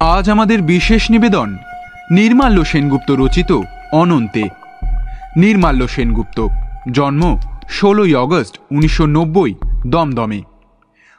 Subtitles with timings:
[0.00, 1.56] আজ আমাদের বিশেষ নিবেদন
[2.10, 3.60] নির্মাল্য সেনগুপ্ত রচিত
[3.92, 4.44] অনন্তে।
[5.36, 6.48] নির্মাল্য সেনগুপ্ত,
[6.92, 9.54] জন্ম ষোলোই অগস্ট উনিশশো নব্বই,
[9.86, 10.42] দমদমে।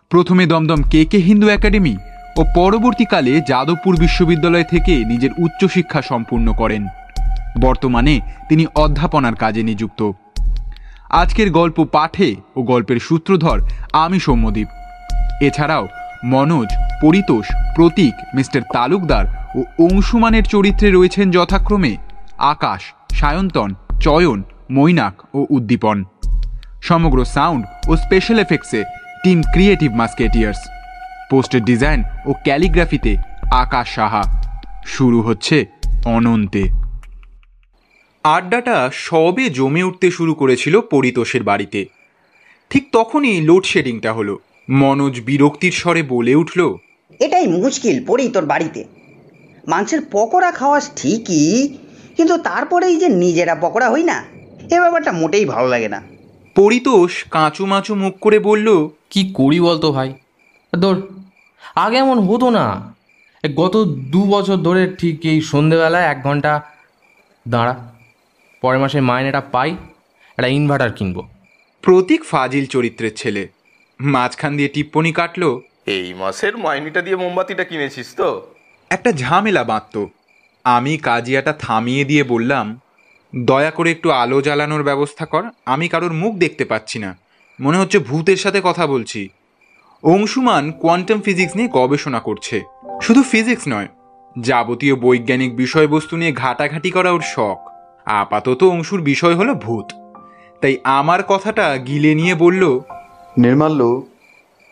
[0.09, 1.97] প্রথমে দমদম কে কে হিন্দু একাডেমি
[2.37, 6.87] ও পরবর্তীকালে যাদবপুর বিশ্ববিদ্যালয় থেকে নিজের উচ্চশিক্ষা সম্পূর্ণ করেন।
[7.61, 10.11] বর্তমানে তিনি অধ্যাপনার কাজে নিযুক্ত।
[11.09, 13.61] আজকের গল্প পাঠে ও গল্পের সূত্রধর
[13.93, 14.67] আমি সৌম্যদীপ।
[15.41, 15.87] এছাড়াও
[16.25, 16.67] মনোজ,
[17.01, 17.45] পরিতোষ,
[17.75, 21.97] প্রতীক, মিস্টার তালুকদার ও অংশুমানের চরিত্রে রয়েছেন যথাক্রমে
[22.37, 22.81] আকাশ,
[23.15, 26.03] সায়ন্তন, চয়ন, মৈনাক ও উদ্দীপন।
[26.81, 28.83] সমগ্র সাউন্ড ও স্পেশাল এফেক্টসে
[29.23, 30.57] টিম ক্রিয়েটিভ মাস্কেটিয়ার্স।
[31.31, 33.17] পোস্টের ডিজাইন ও ক্যালিগ্রাফিতে
[33.51, 34.43] আকাশ সাহা।
[34.85, 35.65] শুরু হচ্ছে
[36.05, 36.69] অনন্তে।
[38.23, 41.85] আড্ডাটা সবে জমে উঠতে শুরু করেছিল পরিতোষের বাড়িতে।
[42.69, 46.75] ঠিক তখনই লোডশেডিংটা হলো। মনোজ বিরক্তির স্বরে বলে উঠল
[47.19, 48.85] এটাই মুশকিল পড়ি তোর বাড়িতে।
[49.67, 51.77] মাংসের পকোড়া খাওয়াস ঠিকই
[52.17, 54.25] কিন্তু তারপরেই যে নিজেরা পকোড়া হই না
[54.71, 56.01] এ ব্যাপারটা মোটেই ভালো লাগে না।
[56.55, 60.13] পরিতোষ কাঁচু মাচু মুখ করে বলল কি করি বলতো ভাই?
[60.81, 61.07] তোর
[61.75, 62.93] আগে এমন হতো না।
[63.55, 63.77] গত
[64.11, 66.61] দু বছর ধরে ঠিক এই সন্ধেবেলায় এক ঘণ্টা
[67.47, 67.95] দাঁড়া
[68.61, 69.71] পরের মাসে মাইনেটা পাই
[70.29, 71.23] একটা ইনভার্টার কিনবো।
[71.81, 73.47] প্রতীক ফাজিল চরিত্রের ছেলে।
[74.01, 78.47] মাঝখান দিয়ে টিপ্পনি কাটলো। এই মাসের মাইনিটা দিয়ে মোমবাতিটা কিনেছিস তো?
[78.89, 80.05] একটা ঝামেলা বাঁধত।
[80.63, 82.79] আমি কাজিয়াটা থামিয়ে দিয়ে বললাম
[83.35, 87.17] দয়া করে একটু আলো জ্বালানোর ব্যবস্থা কর আমি কারোর মুখ দেখতে পাচ্ছি না।
[87.61, 89.29] মনে হচ্ছে ভূতের সাথে কথা বলছি।
[90.03, 92.63] অংশুমান কোয়ান্টাম ফিজিক্স নিয়ে গবেষণা করছে।
[93.01, 93.87] শুধু ফিজিক্স নয়
[94.39, 97.57] যাবতীয় বৈজ্ঞানিক বিষয়বস্তু নিয়ে ঘাটাঘাটি করা ওর শখ।
[98.05, 99.85] আপাতত অংশুর বিষয় হলো ভূত।
[100.61, 102.79] তাই আমার কথাটা গিলে নিয়ে বলল
[103.37, 104.05] নির্মাল্য,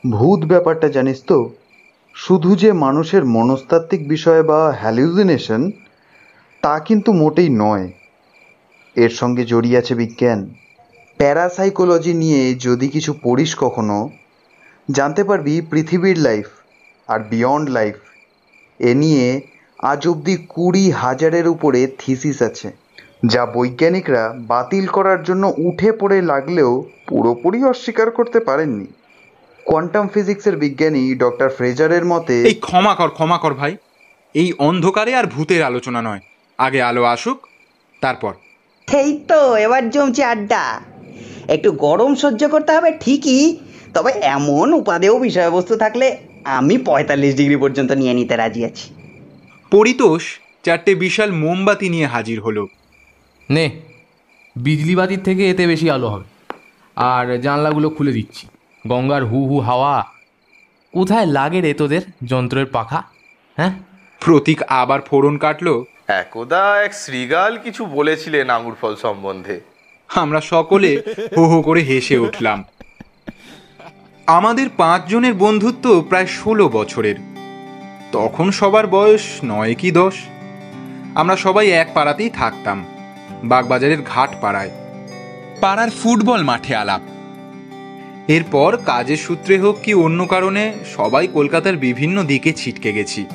[0.09, 1.53] ভূত ব্যাপারটা জানিস তো?
[2.15, 5.71] শুধু যে মানুষের মনস্তাত্ত্বিক বিষয় বা হ্যালিউজিনেশন
[6.61, 7.91] তা কিন্তু মোটেই নয়।
[8.95, 10.49] এর সঙ্গে জড়িয়ে আছে বিজ্ঞান।
[11.17, 14.09] প্যারাসাইকোলজি নিয়ে যদি কিছু পড়িস কখনো,
[14.91, 16.45] জানতে পারবি পৃথিবীর লাইফ
[17.07, 17.95] আর বিয়ন্ড লাইফ
[18.79, 19.41] এ নিয়ে
[19.79, 22.84] আজ অবধি কুড়ি হাজারের উপরে থিসিস আছে।
[23.23, 26.71] যা বৈজ্ঞানিকরা বাতিল করার জন্য উঠে পড়ে লাগলেও
[27.07, 28.87] পুরোপুরি অস্বীকার করতে পারেননি।
[29.65, 33.77] কোয়ান্টাম ফিজিক্সের বিজ্ঞানী ডক্টর ফ্রেজারের মতে এই ক্ষমা কর ক্ষমা কর ভাই।
[34.35, 36.19] এই অন্ধকারে আর ভূতের আলোচনা নয়।
[36.59, 37.37] আগে আলো আসুক
[38.01, 38.33] তারপর।
[38.87, 40.63] এই তো এবার জমছে আড্ডা।
[41.47, 43.57] একটু গরম সহ্য করতে হবে ঠিকই
[43.93, 48.85] তবে এমন উপাদেয় বিষয়বস্তু থাকলে আমি পঁয়তাল্লিশ ডিগ্রি পর্যন্ত নিয়ে নিতে রাজি আছি।
[49.71, 50.23] পরিতোষ
[50.63, 52.67] চারটে বিশাল মোমবাতি নিয়ে হাজির হলো।
[53.50, 53.81] নে
[54.56, 56.23] বিজলি বাতির থেকে এতে বেশি আলো হবে।
[56.95, 58.47] আর জানলাগুলো খুলে দিচ্ছি।
[58.88, 60.06] গঙ্গার হু হু হাওয়া।
[60.94, 63.03] কোথায় লাগে রে তোদের যন্ত্রের পাখা?
[63.57, 63.73] হ্যাঁ?
[64.19, 65.85] প্রতীক আবার ফোড়ন কাটলো?
[66.07, 69.62] একদা এক শ্রীগাল কিছু বলেছিলেন আঙুর ফল সম্বন্ধে।
[70.16, 71.01] আমরা সকলে
[71.38, 72.63] হো হো করে হেসে উঠলাম।
[74.27, 77.16] আমাদের পাঁচজনের বন্ধুত্ব প্রায় ষোলো বছরের।
[78.12, 80.13] তখন সবার বয়স নয় কি দশ?
[81.16, 82.85] আমরা সবাই এক পাড়াতেই থাকতাম।
[83.45, 84.72] বাগবাজারের ঘাট পাড়ায়।
[85.61, 87.01] পাড়ার ফুটবল মাঠে আলাপ।
[88.28, 93.25] এরপর কাজের সূত্রে হোক কি অন্য কারণে সবাই কলকাতার বিভিন্ন দিকে ছিটকে গেছি।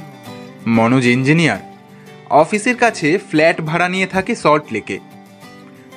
[0.66, 1.58] মনোজ ইঞ্জিনিয়ার
[2.30, 4.98] অফিসের কাছে ফ্ল্যাট ভাড়া নিয়ে থাকে সল্ট লেকে।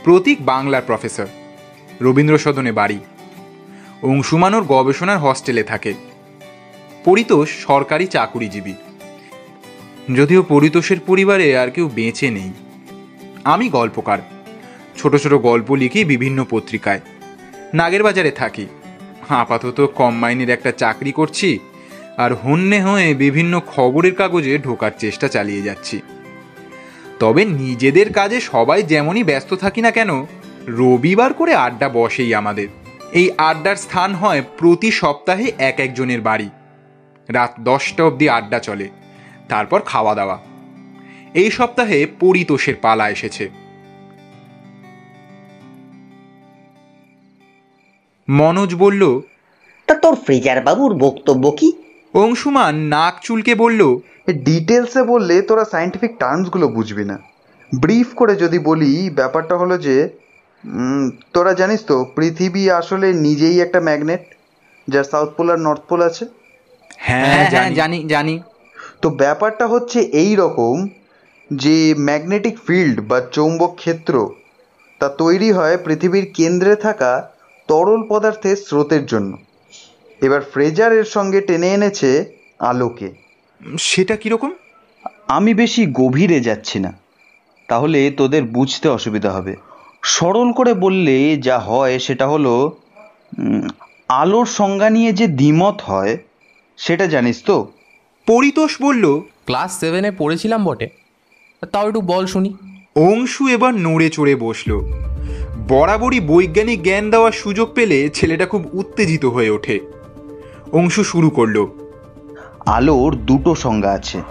[0.03, 1.28] প্রতীক বাংলার প্রফেসর
[2.01, 3.00] রবীন্দ্র সদনে বাড়ি।
[4.03, 5.94] অংশুমানোর গবেষণার হস্টেলে থাকে।
[7.06, 8.74] পরিতোষ সরকারি চাকুরিজীবী।
[10.16, 12.51] যদিও পরিতোষের পরিবারে আর কেউ বেঁচে নেই।
[13.44, 14.20] আমি গল্পকার।
[14.98, 17.02] ছোট ছোট গল্প লিখি বিভিন্ন পত্রিকায়।
[17.74, 18.66] নাগের বাজারে থাকি।
[19.30, 21.59] আপাতত কম মাইনের একটা চাকরি করছি
[22.18, 26.01] আর হন্যে হয়ে বিভিন্ন খবরের কাগজে ঢোকার চেষ্টা চালিয়ে যাচ্ছি।
[27.19, 30.25] তবে নিজেদের কাজে সবাই যেমনই ব্যস্ত থাকি না কেন,
[30.68, 32.68] রবিবার করে আড্ডা বসেই আমাদের।
[33.12, 36.50] এই আড্ডার স্থান হয় প্রতি সপ্তাহে এক একজনের বাড়ি।
[37.30, 38.89] রাত দশটা অবধি আড্ডা চলে।
[39.50, 40.52] তারপর খাওয়া দাওয়া।
[41.41, 43.45] এই সপ্তাহে পরিতোষের পালা এসেছে।
[48.27, 49.03] মনোজ বলল
[49.88, 51.69] তা তোর ফ্রিজার বাবুর বক্তব্য কি?
[52.24, 53.81] অংশুমান নাক চুলকে বলল
[54.47, 57.18] ডিটেলসে বললে তোরা সায়েন্টিফিক টার্মসগুলো বুঝবি না।
[57.71, 59.95] ব্রিফ করে যদি বলি ব্যাপারটা হলো যে
[61.33, 64.24] তোরা জানিস তো পৃথিবী আসলে নিজেই একটা ম্যাগনেট
[64.88, 66.24] যার সাউথ পোল আর নর্থ পোল আছে।
[67.06, 67.44] হ্যাঁ
[67.77, 68.36] জানি জানি।
[69.01, 70.75] তো ব্যাপারটা হচ্ছে এই রকম
[71.55, 74.29] যে ম্যাগনেটিক ফিল্ড বা চৌম্বক ক্ষেত্র
[75.00, 77.31] তা তৈরি হয় পৃথিবীর কেন্দ্রে থাকা
[77.67, 79.38] তরল পদার্থের স্রোতের জন্য।
[80.21, 82.25] এবার ফ্রেজার এর সঙ্গে টেনে এনেছে
[82.59, 83.13] আলোকে।
[83.79, 84.51] সেটা কীরকম
[85.27, 86.94] আমি বেশি গভীরে যাচ্ছি না।
[87.69, 89.55] তাহলে তোদের বুঝতে অসুবিধা হবে।
[90.03, 92.77] সরল করে বললে যা হয় সেটা হলো
[94.07, 96.17] আলোর সংজ্ঞা নিয়ে যে দ্বিমত হয়
[96.77, 97.71] সেটা জানিস তো?
[98.27, 101.02] পরিতোষ বলল ক্লাস সেভেনে পড়েছিলাম বটে।
[101.71, 102.54] তাও একটু বল শুনি।
[102.95, 104.80] অংশু এবার নড়ে চড়ে বসল।
[105.68, 109.80] বরাবরই বৈজ্ঞানিক জ্ঞান দেওয়ার সুযোগ পেলে ছেলেটা খুব উত্তেজিত হয়ে ওঠে।
[110.71, 111.68] অংশু শুরু করল।
[112.65, 114.21] আলোর দুটো সংজ্ঞা আছে।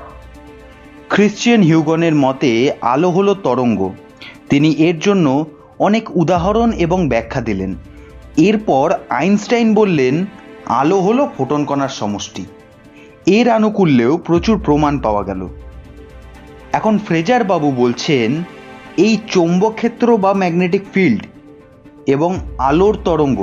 [1.10, 3.92] খ্রিশ্চিয়ান হিউগনের মতে আলো হলো তরঙ্গ।
[4.50, 5.46] তিনি এর জন্য
[5.78, 7.74] অনেক উদাহরণ এবং ব্যাখ্যা দিলেন।
[8.36, 10.26] এরপর আইনস্টাইন বললেন
[10.66, 12.46] আলো হলো ফোটন কণার সমষ্টি।
[13.26, 15.48] এর আনুকূল্যেও প্রচুর প্রমাণ পাওয়া গেল।
[16.72, 18.42] এখন ফ্রেজার বাবু বলছেন,
[18.96, 21.22] এই চৌম্বক ক্ষেত্র বা ম্যাগনেটিক ফিল্ড
[22.06, 23.40] এবং আলোর তরঙ্গ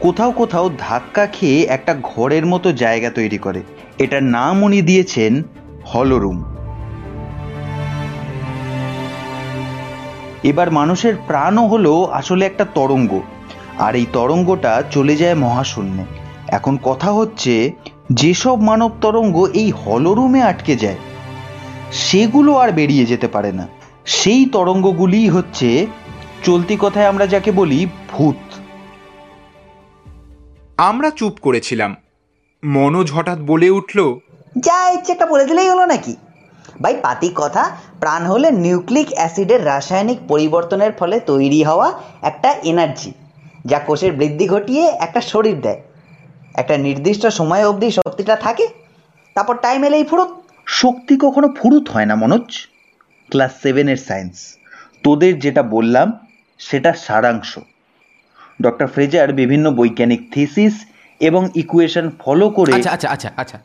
[0.00, 3.60] কোথাও কোথাও ধাক্কা খেয়ে একটা ঘরের মতো জায়গা তৈরি করে।
[3.98, 5.42] এটার নাম উনি দিয়েছেন
[5.84, 6.38] হলরুম।
[10.42, 13.20] এবার মানুষের প্রাণও হলো আসলে একটা তরঙ্গ,
[13.78, 16.04] আর এই তরঙ্গটা চলে যায় মহাশূন্যে।
[16.48, 17.72] এখন কথা হচ্ছে,
[18.10, 21.00] যেসব মানব তরঙ্গ এই হলরুমে আটকে যায়
[21.92, 23.68] সেগুলো আর বেরিয়ে যেতে পারে না।
[24.06, 25.86] সেই তরঙ্গগুলিই হচ্ছে
[26.44, 28.36] চলতি কথায় আমরা যাকে বলি ভূত।
[30.76, 31.96] আমরা চুপ করেছিলাম।
[32.64, 34.18] মনোজ হঠাৎ বলে উঠল
[34.58, 36.16] যা ইচ্ছে একটা বলে দিলেই হলো নাকি?
[36.82, 43.12] ভাই পাতি কথা প্রাণ হলে নিউক্লিক অ্যাসিডের রাসায়নিক পরিবর্তনের ফলে তৈরি হওয়া একটা এনার্জি
[43.64, 45.82] যা কোষের বৃদ্ধি ঘটিয়ে একটা শরীর দেয়।
[46.54, 48.68] একটা নির্দিষ্ট সময় অবধি শক্তিটা থাকে
[49.34, 52.66] তারপর টাইম এলেই ফুরুত। শক্তি কখনো ফুরুত হয় না, মনোজ।
[53.30, 54.58] ক্লাস সেভেনের সায়েন্স।
[55.02, 56.12] তোদের যেটা বললাম,
[56.58, 57.58] সেটা সারাংশ।
[58.62, 60.84] ডক্টর ফ্রেজার বিভিন্ন বৈজ্ঞানিক থিসিস
[61.20, 63.58] এবং ইকুয়েশন ফলো করে আচ্ছা আচ্ছা আচ্ছা আচ্ছা।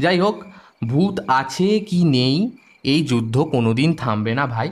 [0.00, 0.44] যাই হোক,
[0.84, 2.50] ভূত আছে কি নেই,
[2.84, 4.70] এই যুদ্ধ কোনোদিন থামবে না ভাই।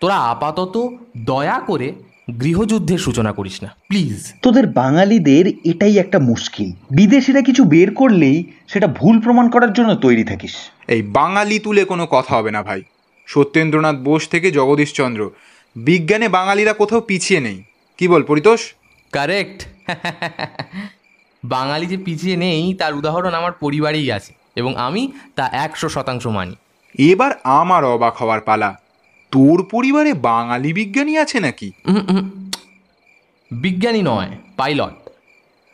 [0.00, 1.92] তোরা আপাতত দয়া করে
[2.28, 8.86] গৃহযুদ্ধের সূচনা করিস না। প্লিজ তোদের বাঙালিদের এটাই একটা মুশকিল। বিদেশিরা কিছু বের করলেই সেটা
[8.86, 10.54] ভুল প্রমাণ করার জন্য তৈরি থাকিস।
[10.88, 12.82] এই বাঙালি তুলে কোনো কথা হবে না ভাই।
[13.26, 15.30] সত্যেন্দ্রনাথ বোস থেকে জগদীশচন্দ্র
[15.76, 17.62] বিজ্ঞানে বাঙালিরা কোথাও পিছিয়ে নেই।
[17.98, 18.74] কি বল পরিতোষ?
[19.12, 19.66] কারেক্ট
[21.44, 26.56] বাঙালি যে পিছিয়ে নেই তার উদাহরণ আমার পরিবারেই আছে এবং আমি তা একশো শতাংশ মানি।
[26.98, 28.87] এবার আমার অবাক হওয়ার পালা।
[29.30, 31.72] তোর পরিবারে বাঙালি বিজ্ঞানী আছে নাকি।
[33.50, 35.08] বিজ্ঞানী নয় পাইলট।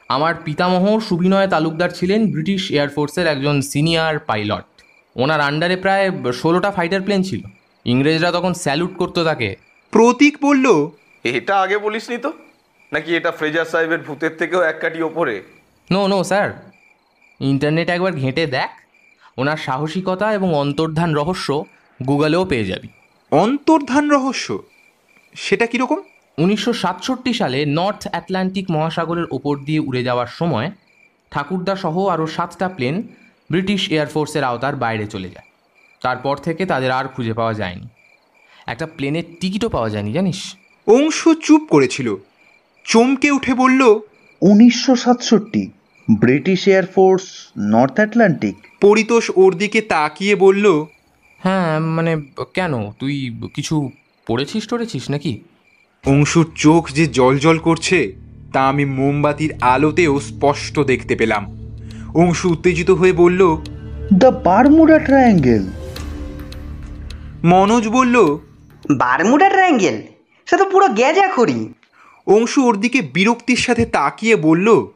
[0.09, 4.83] আমার পিতামহ সুবিনয় তালুকদার ছিলেন ব্রিটিশ এয়ারফোর্সের একজন সিনিয়র পাইলট।
[5.17, 7.41] ওনার আন্ডারে প্রায় ষোলোটা ফাইটার প্লেন ছিল।
[7.85, 9.57] ইংরেজরা তখন স্যালুট করতো তাকে।
[9.91, 10.91] প্রতীক বলল
[11.25, 12.33] এটা আগে বলিসনি তো?
[12.93, 15.43] নাকি এটা ফ্রেজার সাহেবের ভূতের থেকেও এক কাটি ওপরে?
[15.93, 16.71] নো নো স্যার
[17.41, 18.71] ইন্টারনেট একবার ঘেঁটে দেখ।
[19.39, 21.65] ওনার সাহসিকতা এবং অন্তর্ধান রহস্য
[22.07, 22.89] গুগলেও পেয়ে যাবি।
[23.43, 24.63] অন্তর্ধান রহস্য
[25.35, 25.97] সেটা কীরকম?
[26.39, 30.71] উনিশশো সাতষট্টি সালে নর্থ অ্যাটলান্টিক মহাসাগরের ওপর দিয়ে উড়ে যাওয়ার সময়
[31.31, 33.03] ঠাকুরদা সহ আরও সাতটা প্লেন
[33.51, 35.47] ব্রিটিশ এয়ারফোর্সের আওতার বাইরে চলে যায়।
[36.03, 37.87] তারপর থেকে তাদের আর খুঁজে পাওয়া যায়নি।
[38.67, 40.55] একটা প্লেনের টিকিটও পাওয়া যায়নি জানিস?
[40.87, 42.17] অংশু চুপ করেছিল।
[42.85, 44.01] চমকে উঠে বলল
[44.43, 45.71] উনিশশো সাতষট্টি
[46.21, 47.23] British air force
[47.59, 48.57] North Atlantic.
[48.81, 50.87] Paritosh ওর দিকে তাকিয়ে বলল
[51.45, 52.13] হ্যাঁ মানে
[52.55, 52.91] কেন?
[52.91, 53.15] তুই
[53.55, 53.91] কিছু
[54.27, 55.41] পড়েছিস টড়েছিস নাকি?
[56.07, 58.13] অংশুর চোখ যে জল করছে
[58.53, 61.43] তা আমি মোমবাতির আলোতেও স্পষ্ট দেখতে পেলাম।
[62.15, 63.57] অংশু উত্তেজিত হয়ে বলল
[64.13, 65.65] দ্য বারমুডা ট্রায়াঙ্গেল
[67.45, 68.17] মনোজ বলল
[68.91, 69.97] বারমুডা ট্রায়াঙ্গেল?
[70.47, 71.69] সে তো পুরো গ্যাজা করি
[72.27, 74.87] অংশু ওর দিকে বিরক্তির সাথে তাকিয়ে বলল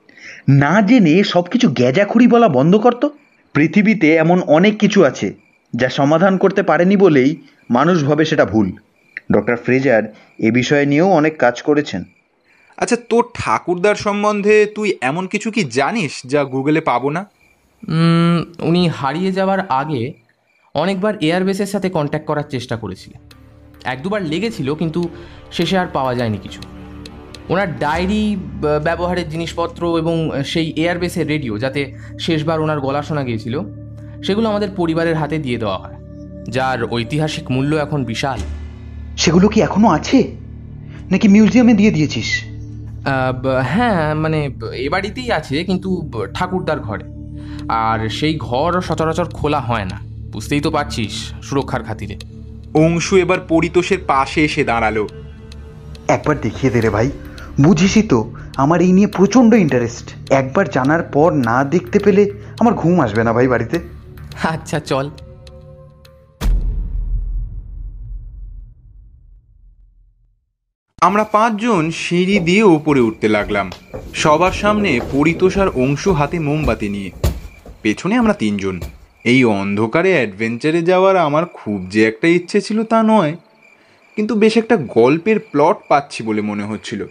[0.48, 3.10] না জেনে সব কিছু গ্যাজাখুরি বলা বন্ধ করতো
[3.54, 7.36] পৃথিবীতে এমন অনেক কিছু আছে যা সমাধান করতে পারেনি বলেই
[7.70, 8.72] মানুষ ভাবে সেটা ভুল।
[9.32, 10.02] ডক্টর ফ্রেজার
[10.38, 12.04] এ বিষয়ে নিয়েও অনেক কাজ করেছেন।
[12.76, 17.26] আচ্ছা তোর ঠাকুরদার সম্বন্ধে তুই এমন কিছু কি জানিস যা গুগলে পাবো না?
[18.62, 20.12] উনি হারিয়ে যাওয়ার আগে
[20.74, 23.20] অনেকবার এয়ারবেসের সাথে কন্ট্যাক্ট করার চেষ্টা করেছিলেন।
[23.84, 25.08] এক দুবার লেগেছিল কিন্তু
[25.52, 26.62] শেষে আর পাওয়া যায়নি কিছু।
[27.48, 28.36] ওনার ডায়েরি
[28.84, 33.60] ব্যবহারের জিনিসপত্র এবং সেই এয়ারবেসের রেডিও যাতে শেষবার ওনার গলা শোনা গিয়েছিল
[34.22, 35.96] সেগুলো আমাদের পরিবারের হাতে দিয়ে দেওয়া হয়
[36.48, 38.38] যার ঐতিহাসিক মূল্য এখন বিশাল।
[39.16, 40.36] সেগুলো কি এখনও আছে?
[41.10, 42.44] নাকি মিউজিয়ামে দিয়ে দিয়েছিস?
[43.64, 47.04] হ্যাঁ মানে এ বাড়িতেই আছে কিন্তু ঠাকুরদার ঘরে।
[47.68, 49.98] আর সেই ঘর সচরাচর খোলা হয় না
[50.32, 52.16] বুঝতেই তো পারছিস সুরক্ষার খাতিরে।
[52.74, 55.06] অংশু এবার পরিতোষের পাশে এসে দাঁড়াল।
[56.08, 57.10] একবার দেখিয়ে দে রে ভাই
[57.60, 63.00] বুঝিসই তো আমার এই নিয়ে প্রচণ্ড ইন্টারেস্ট একবার জানার পর না দেখতে পেলে আমার ঘুম
[63.00, 63.97] আসবে না ভাই বাড়িতে।
[64.44, 65.10] আচ্ছা চল।
[71.00, 73.70] আমরা পাঁচজন সিঁড়ি দিয়ে ওপরে উঠতে লাগলাম।
[74.14, 77.10] সবার সামনে পরিতোষার অংশ হাতে মোমবাতি নিয়ে।
[77.82, 78.80] পেছনে আমরা তিনজন।
[79.24, 83.36] এই অন্ধকারে অ্যাডভেঞ্চারে যাওয়ার আমার খুব যে একটা ইচ্ছে ছিল তা নয়,
[84.16, 87.06] কিন্তু বেশ একটা গল্পের প্লট পাচ্ছি বলে মনে হচ্ছিল।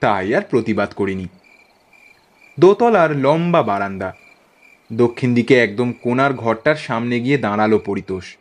[0.00, 1.26] তাই আর প্রতিবাদ করিনি।
[2.60, 4.12] দোতলার লম্বা বারান্দা
[4.92, 8.36] দক্ষিণ দিকে একদম কোনার ঘরটার সামনে গিয়ে দাঁড়াল পরিতোষ।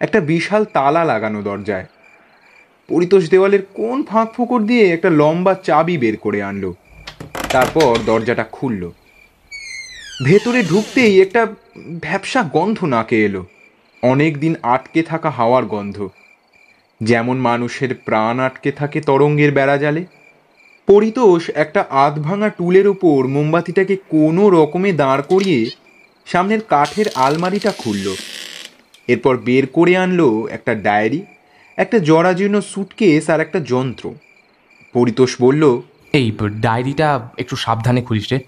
[0.00, 1.86] একটা বিশাল তালা লাগানো দরজায়।
[2.88, 6.74] পরিতোষ দেওয়ালের কোন ফাঁক ফোকর দিয়ে একটা লম্বা চাবি বের করে আনলো।
[7.50, 8.90] তারপর দরজাটা খুলল।
[10.24, 11.46] ভেতরে ঢুকতেই একটা
[12.02, 13.46] ভ্যাবসা গন্ধ নাকে এলো।
[14.02, 16.08] অনেক দিন আটকে থাকা হাওয়ার গন্ধ।
[17.02, 20.04] যেমন মানুষের প্রাণ আটকে থাকে তরঙ্গের বেড়া জালে
[20.88, 25.60] পরিতোষ একটা আধ ভাঙা টুলের উপর মোমবাতিটাকে কোনো রকমে দাঁড় করিয়ে
[26.26, 28.06] সামনের কাঠের আলমারিটা খুলল।
[29.08, 31.20] এরপর বের করে আনলো একটা ডায়েরি
[31.78, 34.04] একটা জরাজীর্ণ সুটকেস আর একটা যন্ত্র।
[34.94, 35.62] পরিতোষ বলল
[36.12, 36.26] এই
[36.60, 37.08] ডায়েরিটা
[37.38, 38.38] একটু সাবধানে খুলিস রে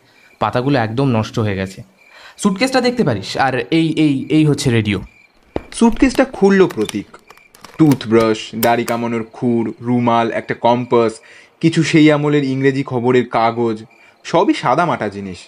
[0.41, 1.79] পাতাগুলো একদম নষ্ট হয়ে গেছে।
[2.39, 4.99] সুটকেসটা দেখতে পারিস আর এই এই এই হচ্ছে রেডিও।
[5.73, 7.09] সুটকেসটা খুলল প্রতীক।
[7.79, 11.13] টুথব্রাশ দাড়ি কামানোর খুর রুমাল একটা কম্পাস
[11.65, 13.85] কিছু সেই আমলের ইংরেজি খবরের কাগজ,
[14.25, 15.39] সবই সাদামাটা জিনিস।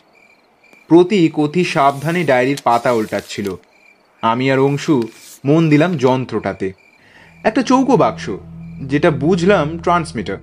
[0.88, 3.58] প্রতীক অতি সাবধানে ডায়েরির পাতা উল্টাচ্ছিল।
[4.23, 5.02] আমি আর অংশু
[5.44, 6.73] মন দিলাম যন্ত্রটাতে।
[7.44, 8.30] একটা চৌকো বাক্স,
[8.82, 10.37] যেটা বুঝলাম ট্রান্সমিটার।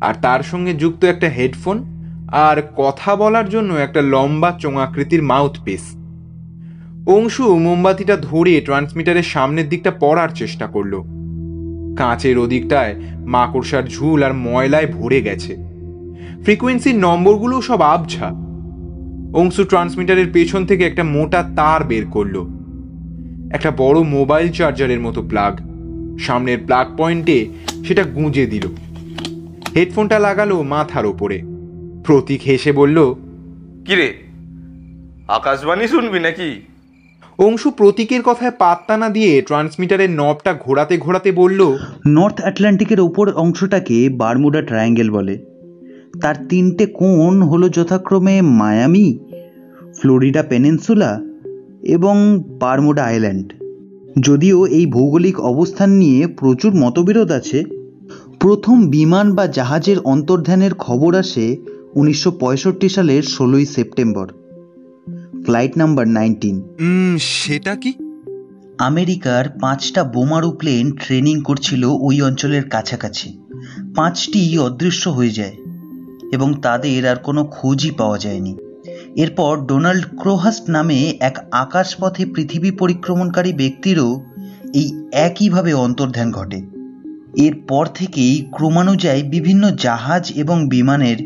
[0.00, 1.84] আর তার সঙ্গে যুক্ত একটা হেডফোন
[2.32, 5.96] আর কথা বলার জন্য একটা লম্বা চোঙাকৃতির মাউথ মাউথপিস।
[7.08, 11.15] অংশু মোমবাতিটা ধরে ট্রান্সমিটারের সামনের দিকটা পড়ার চেষ্টা করল।
[11.96, 12.94] কাঁচের ওদিকটায়
[13.26, 15.56] মাকড়সার ঝুল আর ময়লায় ভরে গেছে।
[16.42, 18.26] ফ্রিকোয়েন্সির নম্বরগুলো সব আবছা।
[19.34, 22.46] অংশু ট্রান্সমিটারের পেছন থেকে একটা মোটা তার বের করল।
[23.52, 25.60] একটা বড় মোবাইল চার্জারের মতো প্লাগ।
[26.18, 27.46] সামনের প্লাগ পয়েন্টে
[27.84, 28.66] সেটা গুঁজে দিল।
[29.76, 31.42] হেডফোনটা লাগালো মাথার ওপরে।
[32.04, 33.14] প্রতীক হেসে বলল,
[33.84, 34.14] কিরে,
[35.28, 36.60] আকাশবাণী শুনবি নাকি?
[37.38, 41.76] অংশু প্রতীকের কথায় পাত্তা না দিয়ে ট্রান্সমিটারের নবটা ঘোরাতে ঘোরাতে বলল,
[42.06, 45.38] নর্থ আটলান্টিকের ওপর অংশটাকে বারমুডা ট্রায়াঙ্গেল বলে।
[46.20, 49.18] তার তিনটে কোণ হলো যথাক্রমে মায়ামি,
[50.00, 51.20] ফ্লোরিডা পেনিনসুলা
[51.82, 53.52] এবং বারমুডা আইল্যান্ড।
[54.20, 57.64] যদিও এই ভৌগোলিক অবস্থান নিয়ে প্রচুর মতবিরোধ আছে,
[58.40, 61.56] প্রথম বিমান বা জাহাজের অন্তর্ধানের খবর আসে
[61.94, 64.45] উনিশশো পঁয়ষট্টি সালের ষোলোই সেপ্টেম্বর।
[65.44, 66.62] Flight number nineteen.
[67.18, 67.94] সেটা কি?
[68.78, 73.38] আমেরিকার পাঁচটা বোমারু প্লেন ট্রেনিং করছিল ওই অঞ্চলের কাছাকাছি।
[73.96, 75.56] পাঁচটি অদৃশ্য হয়ে যায়
[76.32, 78.56] এবং তাদের আর কোনো খোঁজই পাওয়া যায়নি।
[79.16, 84.24] এরপর ডোনাল্ড ক্রোহাস্ট নামে এক আকাশপথে পৃথিবী পরিক্রমণকারী ব্যক্তিরও
[84.74, 86.62] এই একইভাবে অন্তর্ধান ঘটে।
[87.36, 91.16] এরপর থেকেই ক্রমানুযায়ী বিভিন্ন জাহাজ এবং বিমানের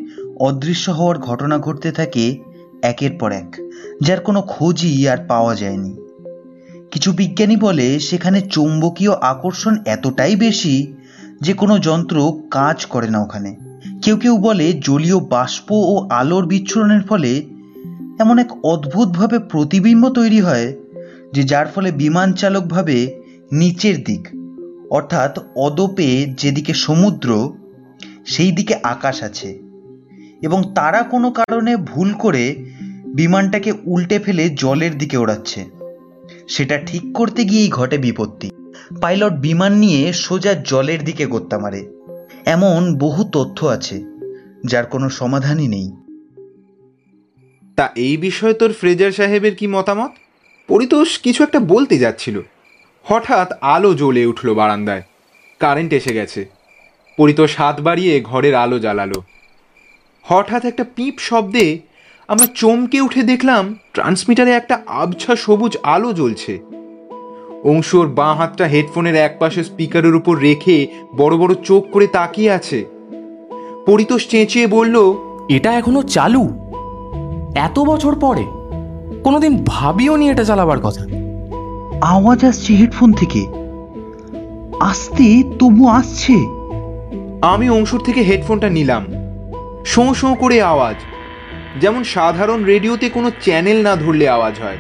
[0.40, 2.49] অদৃশ্য হওয়ার ঘটনা ঘটতে থাকে
[2.82, 3.56] একের পর এক,
[4.02, 5.96] যার কোনো খোঁজই আর পাওয়া যায়নি।
[6.90, 10.94] কিছু বিজ্ঞানী বলে সেখানে চৌম্বকীয় আকর্ষণ এতটাই বেশি
[11.40, 13.56] যে কোনো যন্ত্র কাজ করে না ওখানে।
[14.04, 17.46] কেউ কেউ বলে জলীয় বাষ্প ও আলোর বিচ্ছুরণের ফলে
[18.18, 20.76] এমন এক অদ্ভুতভাবে প্রতিবিম্ব তৈরি হয়
[21.32, 23.22] যে যার ফলে বিমান চালক ভাবে
[23.52, 24.28] নিচের দিক,
[24.90, 27.52] অর্থাৎ অদপে যেদিকে সমুদ্র
[28.26, 29.69] সেই দিকে আকাশ আছে।
[30.42, 32.56] এবং তারা কোনো কারণে ভুল করে
[33.14, 35.64] বিমানটাকে উল্টে ফেলে জলের দিকে ওড়াচ্ছে।
[36.48, 38.50] সেটা ঠিক করতে গিয়েই ঘটে বিপত্তি।
[39.00, 41.88] পাইলট বিমান নিয়ে সোজা জলের দিকে গোত্তা মারে।
[42.46, 44.02] এমন বহু তথ্য আছে,
[44.66, 45.92] যার কোনো সমাধানই নেই।
[47.76, 50.10] তা এই বিষয়ে তোর ফ্রেজার সাহেবের কি মতামত?
[50.68, 52.40] পরিতোষ কিছু একটা বলতে যাচ্ছিল।
[53.02, 55.02] হঠাৎ আলো জ্বলে উঠল বারান্দায়।
[55.58, 56.48] কারেন্ট এসে গেছে।
[57.16, 59.22] পরিতোষ হাত বাড়িয়ে ঘরের আলো জ্বালালো।
[60.32, 61.78] হঠাৎ একটা পিপ শব্দে
[62.28, 66.58] আমরা চমকে উঠে দেখলাম ট্রান্সমিটারে একটা আবছা সবুজ আলো জ্বলছে।
[67.64, 72.84] অংশুর বাঁ হাতটা হেডফোনের একপাশে স্পিকারের উপর রেখে বড় বড় চোখ করে তাকিয়ে আছে।
[73.86, 75.14] পরিতোষ চেঁচিয়ে বলল
[75.48, 76.48] এটা এখনও চালু?
[77.54, 78.44] এত বছর পরে?
[79.24, 81.04] কোনোদিন ভাবিও নি এটা চালাবার কথা?
[82.00, 83.46] আওয়াজ আসছে হেডফোন থেকে।
[84.80, 86.32] আসতে তবু আসছে?
[87.42, 89.19] আমি অংশুর থেকে হেডফোনটা নিলাম।
[89.84, 90.96] শোঁ শোঁ করে আওয়াজ।
[91.80, 94.76] যেমন সাধারণ রেডিওতে কোনো চ্যানেল না ধরলে আওয়াজ হয়।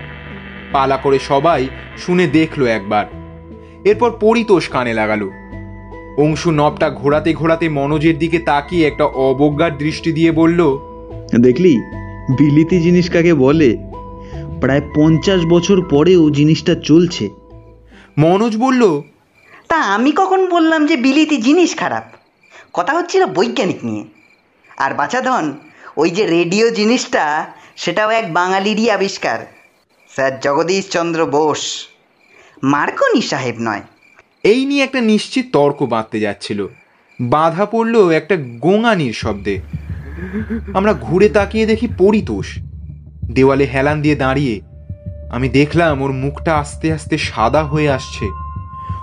[0.72, 3.06] পালা করে সবাই শুনে দেখল একবার।
[3.84, 5.30] এরপর পরিতোষ কানে লাগালো।
[6.18, 10.78] অংশু নবটা ঘোরাতে ঘোরাতে মনোজের দিকে তাকিয়ে একটা অবজ্ঞার দৃষ্টি দিয়ে বলল
[11.40, 11.76] দেখলি
[12.30, 13.76] বিলিতি জিনিস কাকে বলে?
[14.60, 17.28] প্রায় পঞ্চাশ বছর পরেও জিনিসটা চলছে।
[18.18, 19.02] মনোজ বলল
[19.68, 22.04] তা আমি কখন বললাম যে বিলিতি জিনিস খারাপ?
[22.72, 24.19] কথা হচ্ছিল বৈজ্ঞানিক নিয়ে।
[24.80, 25.54] আর বাছাধন
[25.96, 27.46] ওই যে রেডিও জিনিসটা,
[27.76, 29.38] সেটাও এক বাঙালিরই আবিষ্কার।
[30.14, 31.86] স্যার জগদীশ চন্দ্র বোস।
[32.62, 33.82] মার্কনি সাহেব নয়।
[34.42, 36.66] এই নিয়ে একটা নিশ্চিত তর্ক বাঁধতে যাচ্ছিল।
[37.20, 39.60] বাধা পড়ল একটা গোঙানির শব্দে।
[40.74, 42.58] আমরা ঘুরে তাকিয়ে দেখি পরিতোষ।
[43.24, 44.60] দেওয়ালে হেলান দিয়ে দাঁড়িয়ে।
[45.30, 48.49] আমি দেখলাম ওর মুখটা আস্তে আস্তে সাদা হয়ে আসছে।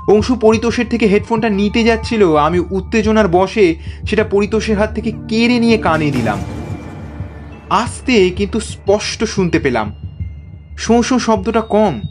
[0.07, 3.75] অংশু পরিতোষের থেকে হেডফোনটা নিতে যাচ্ছিল। আমি উত্তেজনার বসে
[4.09, 6.37] সেটা পরিতোষের হাত থেকে কেড়ে নিয়ে কানে দিলাম।
[7.69, 9.95] আস্তে কিন্তু স্পষ্ট শুনতে পেলাম।
[10.77, 12.01] শোঁ শোঁ শব্দটা কম।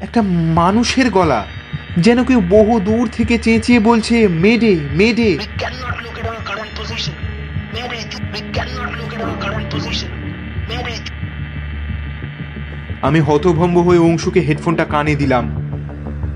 [0.00, 0.22] একটা
[0.54, 1.46] মানুষের গলা।
[1.96, 5.38] যেন কেউ বহু দূর থেকে চেঁচিয়ে বলছে মেডে মেডে।
[13.02, 15.69] আমি হতভম্ব হয়ে অংশুকে হেডফোনটা কানে দিলাম।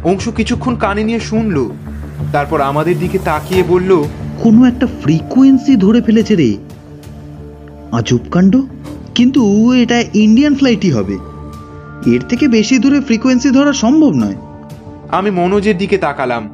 [0.05, 1.71] অংশু কিছুক্ষণ কানে নিয়ে শুনলো।
[2.33, 4.05] তারপর আমাদের দিকে তাকিয়ে বলল
[4.43, 6.57] কোনো একটা ফ্রিকোয়েন্সি ধরে ফেলেছে রে।
[7.93, 8.61] আজব কাণ্ড।
[9.15, 11.19] কিন্তু এটা ইন্ডিয়ান ফ্লাইটই হবে।
[12.07, 14.35] এর থেকে বেশি দূরে ফ্রিকোয়েন্সি ধরা সম্ভব নয়।
[15.11, 16.51] আমি মনোজের দিকে তাকালাম।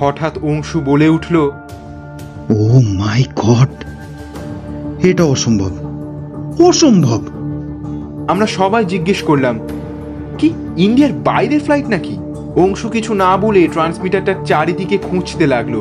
[0.00, 1.36] হঠাৎ অংশু বলে উঠল
[2.50, 3.68] ও মাই গড।
[5.04, 5.70] এটা অসম্ভব।
[6.66, 7.22] অসম্ভব।
[8.28, 9.58] আমরা সবাই জিজ্ঞেস করলাম
[10.86, 12.14] ইন্ডিয়ার বাইরের ফ্লাইট নাকি
[12.62, 15.74] অংশু কিছু না বলে ট্রান্সমিটারটার চারিদিকে খুঁজতে লাগল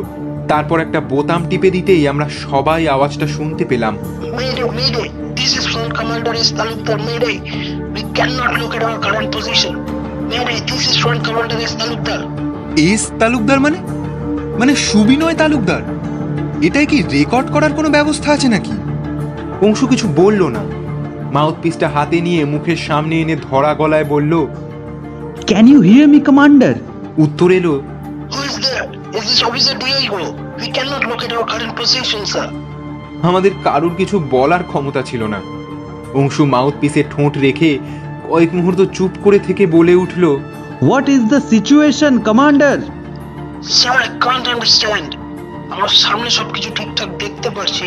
[0.47, 3.93] তারপর একটা বোতাম টিপে দিতেই আমরা সবাই আওয়াজটা শুনতে পেলাম
[4.39, 5.07] Mayday, Mayday.
[5.39, 6.49] This is Front Commander S.
[6.51, 6.97] Talukdar.
[7.01, 7.35] Mayday.
[7.95, 9.73] We cannot look our current position.
[10.29, 11.73] Mayday, this is Front Commander S.
[11.79, 12.19] Talukdar.
[12.89, 13.77] S Talukdar মানে
[14.59, 15.81] মানে সুবিনয় তালুকদার
[16.67, 18.73] এটাই কি রেকর্ড করার কোনো ব্যবস্থা আছে নাকি
[19.61, 20.63] অংশু কিছু বলল না
[21.35, 24.33] মাউথপিসটা হাতে নিয়ে মুখের সামনে এনে ধরা গলায় বলল
[25.47, 26.75] can you hear me commander
[27.17, 27.73] উত্তর এলো
[28.31, 28.85] Who is there?
[29.11, 30.19] Is this Officer Diego?
[30.57, 32.47] We cannot look at our current position, sir.
[33.23, 35.39] আমাদের কারুর কিছু বলার ক্ষমতা ছিল না
[36.13, 37.71] অংশু মাউথপিসে ঠোঁট রেখে
[38.27, 40.23] কয়েক মুহূর্ত চুপ করে থেকে বলে উঠল
[40.81, 42.77] what is the situation commander
[43.75, 45.09] sir I can't understand
[45.73, 47.85] আমার সামনে সবকিছু ঠিকঠাক দেখতে পারছি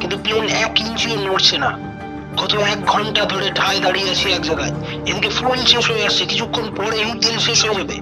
[0.00, 1.70] কিন্তু প্লেন এক ইঞ্চিও নড়ছে না
[2.36, 4.72] গত এক ঘণ্টা ধরে ঠায় দাঁড়িয়ে আছি এক জায়গায়।
[5.06, 7.96] এদিকে ফুয়েল শেষ হয়ে আসছে কিছুক্ষণ পরেই তেল শেষ হয়ে যাবে।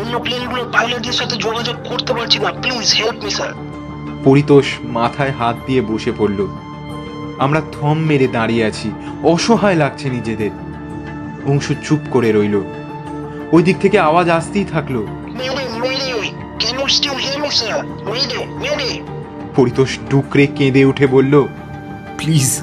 [0.00, 3.52] অন্য প্লেনগুলো পাইলটদের সাথে যোগাযোগ করতে পারছি না। Please help me sir
[4.24, 6.46] Paritosh মাথায় হাত দিয়ে বসে পড়ল।
[7.38, 8.90] আমরা থম মেরে দাঁড়িয়ে আছি।
[9.22, 10.50] অসহায় লাগছে নিজেদের।
[11.46, 12.60] অংশু চুপ করে রইল।
[13.52, 15.06] ওই দিক থেকে আওয়াজ আসতেই থাকল।
[19.56, 21.34] পরিতোষ ডুকরে কেঁদে উঠে বলল
[22.18, 22.62] প্লিজ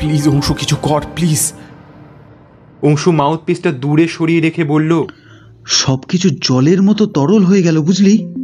[0.00, 1.52] প্লিজ অংশু কিছু কর প্লিজ।
[2.82, 5.04] অংশু মাউথ মাউথপিসটা দূরে সরিয়ে রেখে বলল
[5.66, 8.34] সবকিছু জলের মতো তরল হয়ে গেল বুঝলি?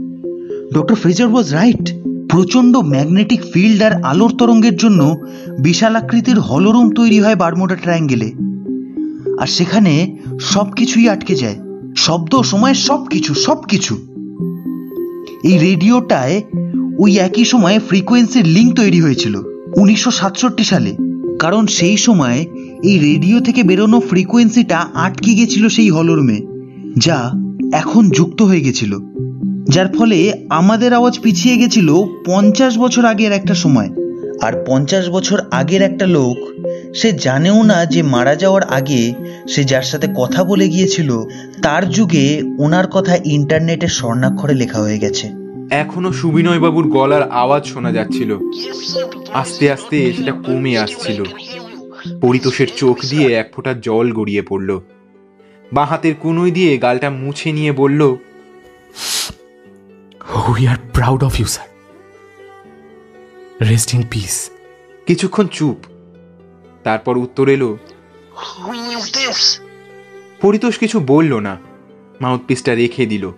[0.75, 1.93] Doctor Fraser was right.
[2.31, 5.17] প্রচণ্ড ম্যাগনেটিক ফিল্ড আর আলোর তরঙ্গের জন্য
[5.63, 8.33] বিশাল আকৃতির হলরুম তৈরি হয় বারমোডা ট্রায়াঙ্গেলে।
[9.41, 11.57] আর সেখানে সব কিছুই আটকে যায়।
[11.97, 13.95] শব্দ সময় সব কিছু সব কিছু
[15.45, 16.43] এই রেডিওটায়
[16.99, 19.43] ওই একই সময়ে ফ্রিকোয়েন্সির লিঙ্ক তৈরি হয়েছিল
[19.77, 21.06] উনিশশো সাতষট্টি সালে।
[21.39, 22.45] কারণ সেই সময়
[22.83, 26.41] এই রেডিও থেকে বেরোনো ফ্রিকোয়েন্সিটা আটকে গেছিল সেই হলরুমে
[26.97, 27.31] যা
[27.73, 28.99] এখন যুক্ত হয়ে গেছিল,
[29.69, 33.91] যার ফলে আমাদের আওয়াজ পিছিয়ে গেছিল পঞ্চাশ বছর আগের একটা সময়।
[34.43, 36.37] আর পঞ্চাশ বছর আগের একটা লোক,
[36.95, 39.15] সে জানেও না যে মারা যাওয়ার আগে
[39.49, 41.11] সে যার সাথে কথা বলে গিয়েছিল,
[41.63, 47.93] তার যুগে ওনার কথা ইন্টারনেটে স্বর্ণাক্ষরে লেখা হয়ে গেছে। এখনও সুবিনয় বাবুর গলার আওয়াজ শোনা
[47.93, 48.39] যাচ্ছিল।
[49.33, 51.25] আস্তে আস্তে সেটা কমে আসছিল।
[52.21, 54.81] পরিতোষের চোখ দিয়ে এক ফোঁটা জল গড়িয়ে পড়ল।
[55.73, 58.17] বাঁ হাতের কুনুই দিয়ে গালটা মুছে নিয়ে বলল
[60.49, 61.69] we are proud of you sir
[63.69, 64.51] rest in peace
[65.07, 65.77] কিছুক্ষণ চুপ।
[66.85, 67.79] তারপর উত্তর এলো
[70.43, 71.57] পরিতোষ কিছু বলল না।
[72.21, 73.33] মাউথপিসটা রেখে দিল।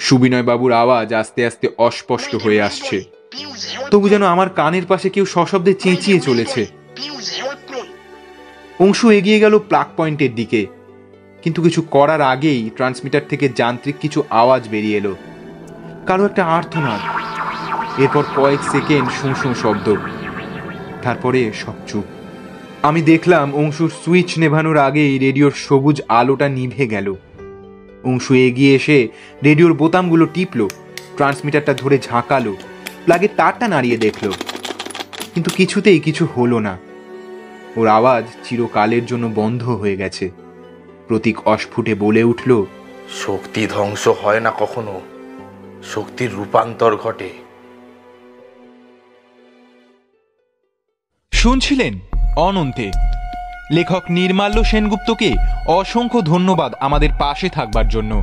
[0.00, 3.04] সুবিনয় বাবুর আওয়াজ আস্তে আস্তে অস্পষ্ট হয়ে আসছে।
[3.90, 6.66] তবু যেন আমার কানের পাশে কেউ সশব্দে চেঁচিয়ে চলেছে।
[8.80, 10.66] অংশু এগিয়ে গেল প্লাক পয়েন্টের দিকে।
[11.42, 15.16] কিন্তু কিছু করার আগেই ট্রান্সমিটার থেকে যান্ত্রিক কিছু আওয়াজ বেরিয়ে এলো।
[16.06, 17.00] কারও একটা আর্থনাদ
[18.00, 19.96] এরপর কয়েক সেকেন্ড শুঁ শুঁ শব্দ।
[21.02, 22.04] তারপরে সব চুপ।
[22.82, 27.14] আমি দেখলাম অংশুর সুইচ নেভানোর আগেই রেডিওর সবুজ আলোটা নিভে গেল।
[28.04, 29.08] অংশু এগিয়ে এসে
[29.44, 30.68] রেডিওর বোতামগুলো টিপলো
[31.16, 32.56] ট্রান্সমিটারটা ধরে ঝাঁকালো
[33.04, 34.32] প্লাগের তারটা নাড়িয়ে দেখল।
[35.34, 36.78] কিন্তু কিছুতেই কিছু হলো না।
[37.76, 40.30] ওর আওয়াজ চিরকালের জন্য বন্ধ হয়ে গেছে।
[41.08, 42.64] প্রতীক অস্ফুটে বলে উঠল
[43.26, 45.00] শক্তি ধ্বংস হয় না কখনো।
[45.84, 47.30] শক্তির রূপান্তর ঘটে।
[51.32, 51.98] শুনছিলেন
[52.36, 52.90] অনন্তে।
[53.70, 55.34] লেখক নির্মাল্য সেনগুপ্তকে
[55.66, 58.22] অসংখ্য ধন্যবাদ আমাদের পাশে থাকবার জন্য।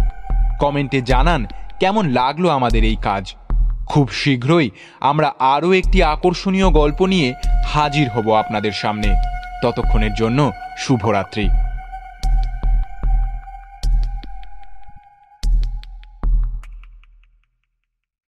[0.60, 1.46] কমেন্টে জানান,
[1.80, 3.34] কেমন লাগল আমাদের এই কাজ?
[3.88, 7.34] খুব শীঘ্রই আমরা আরও একটি আকর্ষণীয় গল্প নিয়ে
[7.66, 9.16] হাজির হব আপনাদের সামনে।
[9.64, 11.50] ততক্ষণের জন্য শুভরাত্রি।